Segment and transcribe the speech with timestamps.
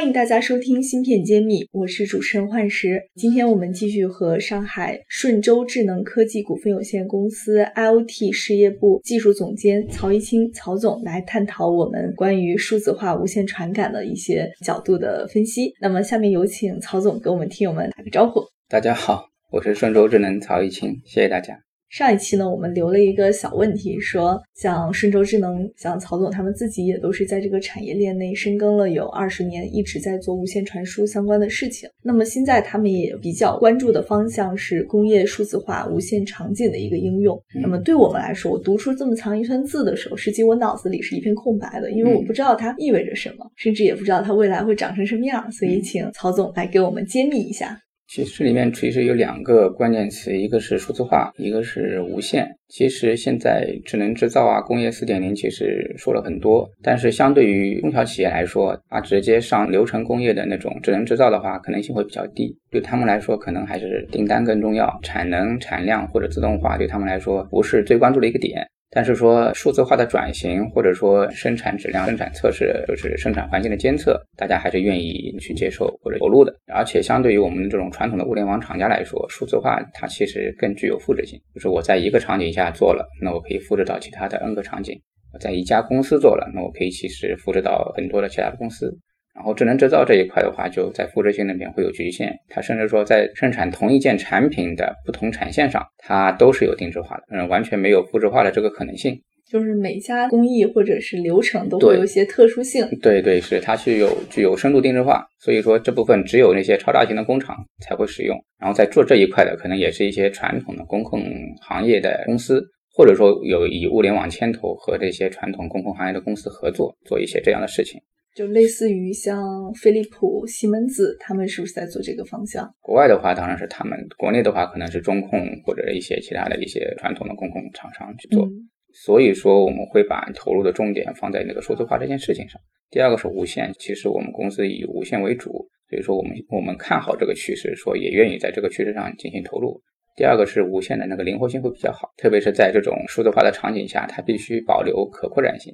[0.00, 3.02] 欢迎大家收听《芯片揭秘》，我是主持人幻石。
[3.16, 15.74] 今天我们继续和上海顺周智能科技股份有限公司 IoT 事业部技术总监曹一清曹总来探讨我们关于数字化无线传感的一些角度的分析。
[15.82, 18.40] 那么，下面有请曹总给我们听友们打个招呼。
[18.70, 21.60] 大家好，我是顺周智能曹一清，谢谢大家。
[21.90, 31.90] 上一期呢，我们留了一个小问题，说像顺周智能，像曹总他们自己也都是在这个产业链内深耕了有二十年，一直在做无线传输相关的事情。
[32.00, 37.36] 那么现在他们也比较关注的方向是工业数字化无线场景的一个应用。
[37.60, 45.50] 那么对我们来说，我读出这么长一串字的时候，实际我脑子里是一片空白的，因为我不知道它意味着什么，甚至也不知道它未来会长成什么样。
[45.50, 47.76] 所以请曹总来给我们揭秘一下。
[48.10, 52.44] 其实这里面其实有两个关键词，一个是数字化，一个是无线。
[52.66, 62.52] 其实现在智能制造啊，工业四点零其实说了很多，但是相对于中小企业来说，啊直接上流程工业的那种智能制造的话，可能性会比较低。
[62.68, 68.66] 对他们来说，可能还是订单更重要，产能、产量或者自动化对他们来说不是最关注的一个点。
[68.92, 76.52] 但是说数字化的转型，或者说生产质量、生产测试，就是生产环境的监测，大家还是愿意去接受或者投入的。
[76.74, 81.40] 而且相对于我们这种传统的物联网厂家来说，数字化它其实更具有复制性。
[81.54, 84.96] 就是我在一个场景下做了，那我可以复制到其他的 N 个场景；
[85.32, 88.98] 我在一家公司做了，那我可以其实复制到很多的其他的公司。
[89.34, 92.36] 然后智能制造这一块的话，就在复制性那边会有局限。
[92.48, 99.20] 它甚至说在生产同一件产品的不同产线上，它都是有定制化的，嗯，完全没有复制化的这个可能性。
[99.50, 102.86] 就是每家工艺或者是流程都会有一些特殊性。
[103.02, 108.38] 对对，是它是有具有深度定制化，所以说这部分只有那些超大型的工厂才会使用。
[108.60, 111.20] 然后在做这一块的，可能也是一些传统的工控
[111.62, 112.64] 行业的公司，
[112.94, 118.00] 或者说有以物联网牵头和这些传统工控行业的公司合作，做一些这样的事情。
[118.34, 122.68] 就类似于像飞利浦、西门子，他们是不是在做这个方向？
[122.80, 128.48] 国外的话当然是他们，国内的话可能是中控或者一些其他的一些传统的公共厂商去做。
[128.92, 132.60] 所以说我们会把投入的重点放在那个数字化这件事情上。
[132.90, 135.50] 第二个是无线，其实我们公司以无线为主，
[135.88, 139.80] 所以说我们我们看好这个趋势，说也愿意在这个趋势上进行投入。
[140.16, 145.72] 第二个是无线的那个灵活性会比较好，特别是在这种数字化的场景下，它必须保留可扩展性。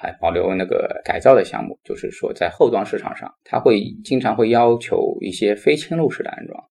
[0.00, 6.64] 还保留那个改造的项目，就是说在后端市场上，它会经常会要求一些非侵入式的安装。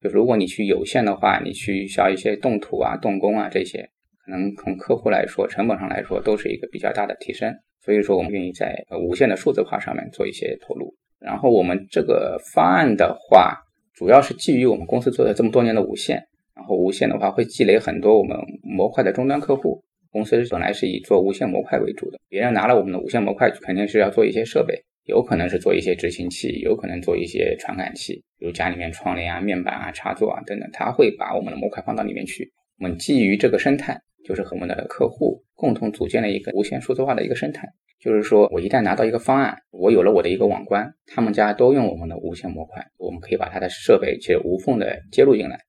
[0.00, 3.88] 就如果你去有线的话，你去需要一些动土啊、动工啊这些，
[4.24, 7.54] 可能从客户来说、成本上来说都是一个比较大的提升。
[7.84, 10.92] 所以说，我们愿意在无线的数字化上面做一些投入。
[11.20, 13.56] 然后我们这个方案的话，
[13.94, 16.26] 主要是基于我们公司做了这么多年的无线，
[16.56, 19.84] 然后无线的话会积累很多我们模块的终端客户。
[20.12, 32.52] 公司本来是以做无线模块为主的，别人拿了我们的无线模块，肯定是要做一些设备，有可能是做一些执行器，有可能做一些传感器，比如家里面窗帘啊、面板啊、插座啊等等，他会把我们的模块放到里面去。
[32.78, 37.66] 我们基于这个生态，就是和我们的客户共同组建了一个无线数字化的一个生态。
[38.00, 45.60] 就是说我一旦拿到一个方案，我有了我的一个网关，他们家都用我们的无线模块，我们可以把它的设备其实无缝的接入进来。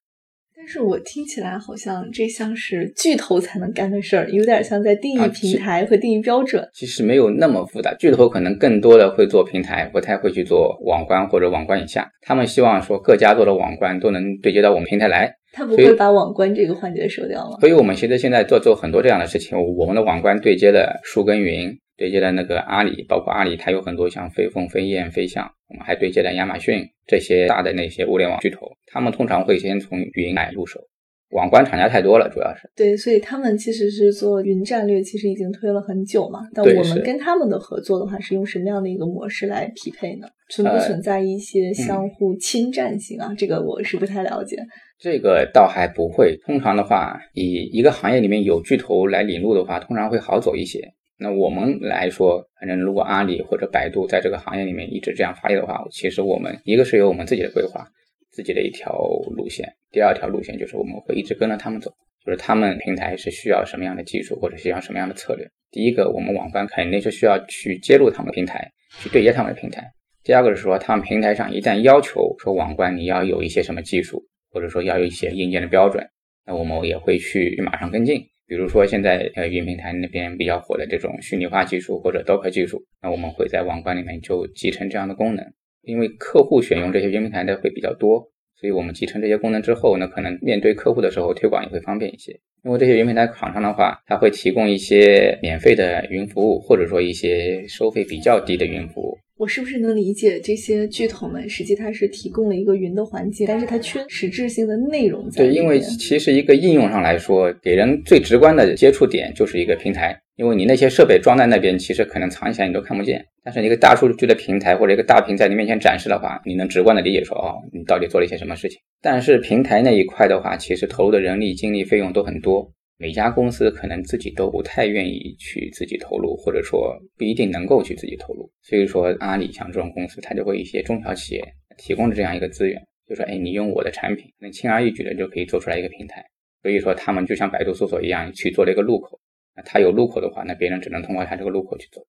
[0.63, 6.65] 但是我听起来好像这像是巨头才能干的事儿，有点像在定义平台和定义标准。
[6.73, 12.09] 其实没有那么复杂，巨头可能更多的会做平台，不太会去做网关或者网关以下。
[12.21, 15.35] 他们希望说各家做的网关都能对接到我们平台来。
[15.51, 17.57] 他不会把网关这个环节收掉吗？
[17.59, 21.77] 所以我们其实现在做做很多这样的事情，我们的网关对接了树根云。
[22.03, 30.81] 对接的那个阿里，包括阿里，它有很多像飞凤、飞燕、飞象，我们还对接了亚马逊这些大的那些物联网巨头，他们通常会先从云来入手。
[31.29, 36.41] 网关厂家太多了，主要是对，所以他们其实是做云战略，其实已经推了很久嘛。
[36.53, 40.27] 但我们跟他们的合作的话，是用什么样的一个模式来匹配呢？
[40.49, 43.33] 存不存在一些相互侵占性啊？
[43.37, 44.57] 这个我是不太了解。
[44.99, 50.93] 这个倒还不会，通常的话，以一个行业里面有巨头来领路的话，通常会好走一些。
[51.17, 57.87] 那我们来说，反正如果阿里或者百度在这个行业里面一直这样发力的话，其实我们一个是有我们自己的规划，
[58.31, 58.91] 自己的一条
[59.35, 61.91] 路线；第二条路线就是我们会一直跟着他们走，
[62.25, 65.47] 就是他们平台是需要什么样的技术或者需要什么样的策略。
[65.71, 69.81] 第一个，我们网关肯定是需要去接入他们的平台，去对接他们的平台；
[70.23, 76.05] 第二个是说，他们平台上一旦要求说网关你要有一些什么技术，或者说要有一些硬件的标准，
[76.45, 78.25] 那我们也会去马上跟进。
[78.47, 85.45] 比如说现在呃云平台那边比较火的这种虚拟化技术或者 Docker 技术，那我们会在网关里面就集成这样的功能。
[85.81, 92.39] 因为客户选用这些云平台的会比较多，所以我们集成这些功能之后，那可能面对客户的时候推广也会方便一些。
[92.63, 99.02] 因为这些云平台厂商的话，它会提供一些免费的云服务，或者说一些收费比较低的云服务。
[99.43, 105.43] 我是不是能理解这些巨头们实际它是提供了一个云的环境，但是它缺实质性的内容在？
[105.43, 110.17] 对，因为其实一个应用上来说，给人最直观的接触点就是一个平台。
[110.37, 113.23] 因为你那些设备装在那边，其实可能藏起来你都看不见。
[113.43, 118.79] 但是一个大数据的平台或者一个大屏在你面前展示的话，你能直观的理解说，哦，你到底做了一些什么事情。
[119.01, 122.71] 但是平台那一块的话，其实投入的人力、精力、费用都很多，
[123.03, 128.49] 每家公司可能自己都不太愿意去自己投入，或者说不一定能够去自己投入。
[128.61, 131.43] 所以说，阿里像这种公司，它就会一些中小企业
[131.77, 136.23] 提供的这样一个资源，就说，哎，你用我的产品，能轻而易举的就可以做出来一个平台。
[136.61, 139.19] 所以说，他们就像百度搜索一样，去做了一个入口。
[139.53, 142.01] 那它有入口的话，那别人只能通过它这个入口去走。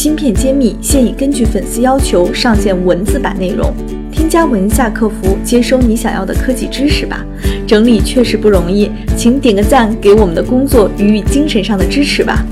[0.00, 3.70] 芯片揭秘现已根据粉丝要求上线文字版内容，
[4.10, 7.22] 添加文下客服接收你想要的科技知识吧。
[7.66, 12.42] 整理确实不容易，请点个赞给我们的工作予以精神上的支持吧。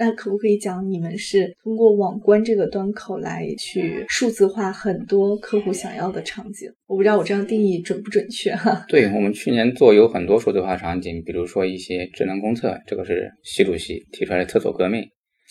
[0.00, 6.72] 那可不可以讲，你们是通过网关这个端口来去数字化很多客户想要的场景？
[6.86, 8.86] 我不知道我这样定义准不准确哈。
[8.88, 15.04] 对我们去年做有很多数字化场景，比如说一些智能公厕，这个是习主席提出来的厕所革命。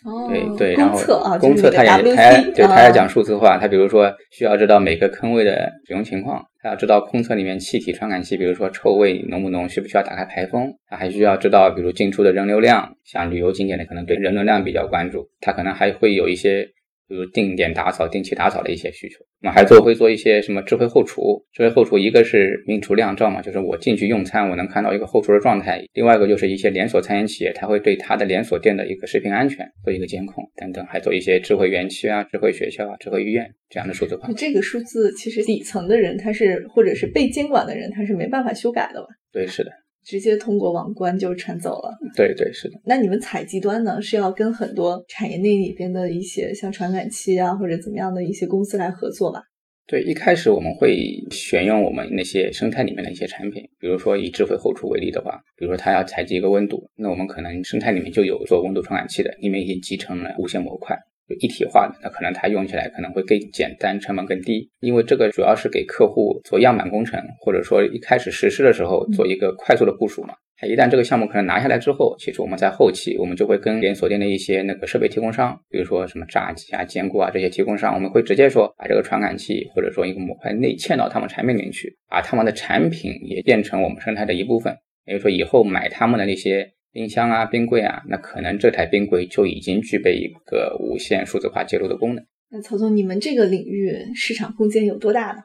[0.06, 0.98] 哦，对对，然后
[1.40, 16.70] 公厕它也它也对它也讲数字化，它比如说需要知道每个坑位的使用情况，它要知道空厕里面气体传感器，比如说臭味浓不浓，需不需要打开排风，它还需要知道比如进出的人流量，像旅游景点的可能对人流量比较关注，它可能还会有一些。
[17.10, 21.44] 比如定点打扫、定期打扫的一些需求，我们还做会做一些什么智慧后厨。
[21.52, 34.32] 智慧后厨一个是明厨亮照嘛，就是我进去用餐，我能看到一个后厨的状态；另外一个就是一些连锁餐饮企业，它会对它的连锁店的一个食品安全做一个监控等等，还做一些智慧园区啊、智慧学校啊、智慧医院这样的数字化。
[34.38, 39.08] 这个数字其实底层的人他是或者是被监管的人，他是没办法修改的吧？
[39.34, 39.72] 对，是的。
[40.10, 41.96] 直接通过网关就传走了。
[42.16, 42.82] 对对是的。
[42.84, 49.44] 那你们采集端呢，是要跟很多产业内里边的一些像传感器啊或者怎么样的一些公司来合作吧？
[49.86, 50.98] 对，一开始我们会
[51.30, 60.98] 选用我们那些生态里面的一些产品，比如说以智慧后厨为例的话，比如说它要采集一个温度，那我们可能生态里面就有做温度传感器的，里面已经集成了无线模块。
[61.36, 64.70] 一体化的，那可能它用起来可能会更简单，成本更低。
[64.80, 70.34] 因为这个主要是给客户做样板工程，或者说一开始实施的时候做一个快速的部署嘛。
[70.62, 84.76] 它一旦这个项目可能拿下来之后，其实我们在后期我们就会跟连锁店的一些那个设备提供商，比如说什么炸鸡啊、坚果啊这些提供商，我们会直接说把这个传感器或者说一个模块内嵌到他们产品里面去，把他们的产品也变成我们生态的一部分。
[85.06, 86.74] 也就说，以后买他们的那些。
[86.92, 92.26] 冰箱啊，冰柜啊，那可能这台冰柜就已经具备一个无线数字化接入的功能。
[92.50, 95.44] 那曹总，你们这个领域市场空间有多大呢？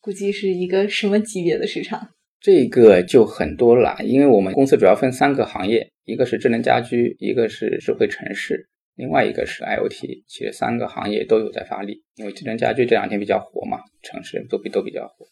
[0.00, 2.08] 估计是一个什么级别的市场？
[2.40, 10.24] 这个就很多了，因为我们公司主要分三个行业，一个是智能家居，一个是智慧城市，另外一个是 IOT。
[10.26, 15.26] 其实三个行业都有在发力，因为智能家居这两天比较火嘛，城市都比都比较火。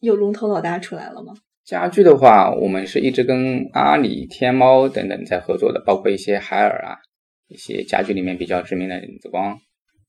[0.00, 1.34] 有龙头老大出来了吗？
[1.66, 6.94] 家具的话，我们是一直跟阿里、天猫等等在合作的，包括一些海尔啊，
[7.48, 9.58] 一些家具里面比较知名的紫光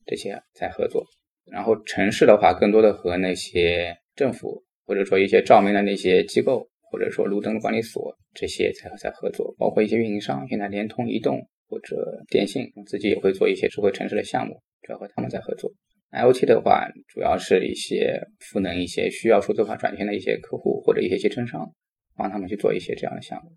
[0.05, 1.03] 这些在合作。
[1.51, 15.71] 然后城市的话，更多的和那些政府或者说一些照明的那些机构，或者说路灯管理所这些在在合作，包括一些运营商，现在联通、移动或者电信自己也会做一些智慧城市的项目，主要和他们在合作。
[16.11, 21.71] IoT 的话，主要是一些赋能一些需要数字化转型的一些客户或者一些集成商，
[22.15, 23.51] 帮他们去做一些这样的项目。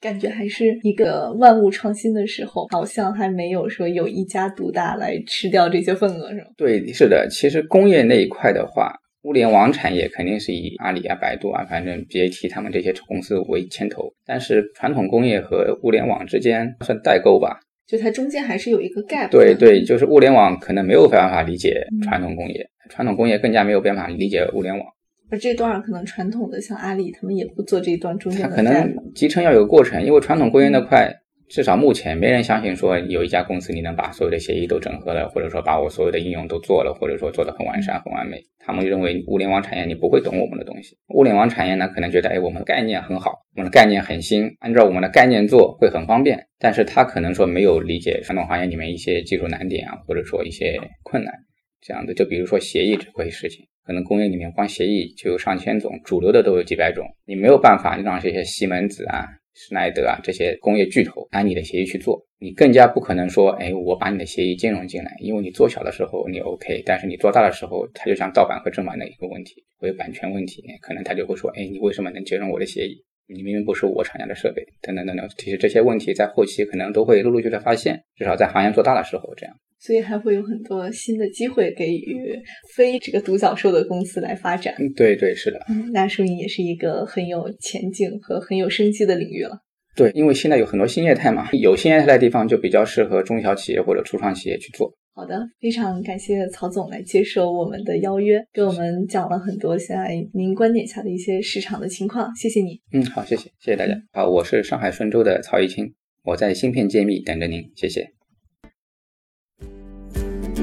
[0.00, 6.46] 感觉还是一个万物创新的时候，好像还没有说有一家独大来吃掉这些份额，是吗？
[6.56, 7.28] 对，是的。
[7.30, 8.92] 其实工业那一块的话，
[9.22, 14.12] 物联网产业肯定是以阿里啊、百度啊，反正 BAT 他们这些公司为牵头。
[14.26, 17.60] 但是传统工业和物联网之间算代沟吧。
[17.86, 19.28] 就它中间还是有一个 gap。
[19.30, 24.86] 对对，就是物联网可能没有办法理解传统工业，传统工业更加没有办法理解物联网。
[25.30, 28.48] 而这段可能传统的像阿里，他们也不做这一段中间的。
[28.50, 31.12] 它可能集成要有个过程，因为传统工业那块。
[31.52, 38.42] 至少目前没人相信说有一家公司你能把所有的协议都整合了，或者说把我所有的应用都做了，或者说做得很完善、很完美。
[38.58, 40.96] 他们认为物联网产业你不会懂我们的东西。
[41.08, 46.42] 物联网产业呢，可能觉得哎，我们的概念很好，我们的概念很新，按照我们的概念做会很方便。
[46.58, 51.34] 但是他可能说没有理解传统行业里面一些技术难点啊，或者说一些困难。
[51.82, 52.14] 这样的。
[52.14, 59.26] 就比如说协议这回事情，可能工业里面光协议就有上千种，主流的都有几百种，你没有办法让这些西门子啊。
[59.54, 73.04] 施耐德啊，这些工业巨头按你的协议去做，你更加不可能说，哎，我把你的协议兼容进来，因为你做小的时候你 OK，但是你做大的时候，它就像盗版和正版的一个问题，会有版权问题，可能他就会说，哎，你为什么能兼容我的协议？
[73.28, 79.54] 你明明不是我厂家的设备，等等等等，其实这些问题在后期可能都会陆陆续续发现，至少在行业做大的时候这样。
[79.84, 82.40] 所以还会有很多新的机会给予
[82.76, 84.72] 非这个独角兽的公司来发展。
[84.78, 85.58] 嗯，对对，是的。
[85.68, 89.58] 嗯，那说明也是一个很有前景和很有生机的领域了。
[89.96, 94.94] 对，因为现在有很多新业态嘛，有新业态的地方就比较适合中小企业或者初创企业去做。
[95.14, 102.34] 好的，非常感谢曹总来接受我们的邀约，给我们讲了很多现在您观点下的一些市场的情况。
[102.34, 102.80] 谢谢你。
[102.92, 103.94] 嗯，好，谢谢，谢谢大家。
[104.12, 108.21] 好，我是上海顺州的曹一清，我在芯片揭秘等着您，谢谢。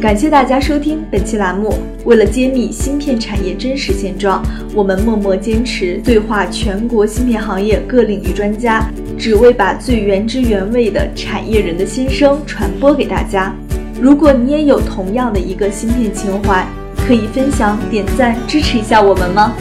[0.02, 1.74] 感谢大家收听本期栏目。
[2.06, 4.42] 为了揭秘芯片产业真实现状，
[4.74, 13.54] 我们默默坚持对话全国芯片行业各领域专家，只为把最原汁原味的产业人的心声传播给大家。
[14.00, 16.66] 如果你也有同样的一个芯片情怀，
[17.06, 19.54] 可以分享、点赞、支持一下我们吗？